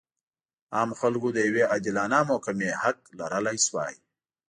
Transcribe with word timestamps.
عامو 0.75 0.95
خلکو 1.01 1.27
د 1.33 1.37
یوې 1.47 1.63
عادلانه 1.71 2.19
محکمې 2.29 2.69
حق 2.83 2.99
لرلی 3.19 3.57
شوای. 3.65 3.93